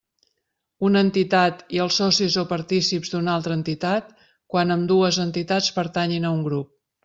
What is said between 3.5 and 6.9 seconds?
entitat, quan ambdues entitats pertanyin a un grup.